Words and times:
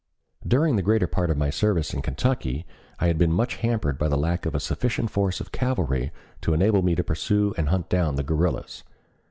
During 0.47 0.77
the 0.77 0.81
greater 0.81 1.05
part 1.05 1.29
of 1.29 1.37
my 1.37 1.51
service 1.51 1.93
in 1.93 2.01
Kentucky 2.01 2.65
I 2.97 3.05
had 3.05 3.19
been 3.19 3.31
much 3.31 3.57
hampered 3.57 3.99
by 3.99 4.07
the 4.09 4.17
lack 4.17 4.47
of 4.47 4.55
a 4.55 4.59
sufficient 4.59 5.11
force 5.11 5.39
of 5.39 5.51
cavalry 5.51 6.11
to 6.41 6.55
enable 6.55 6.81
me 6.81 6.95
to 6.95 7.03
pursue 7.03 7.53
and 7.55 7.69
hunt 7.69 7.87
down 7.87 8.15
the 8.15 8.23
guerrillas. 8.23 8.83